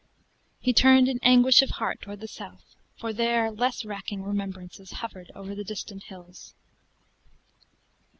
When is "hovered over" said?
4.93-5.53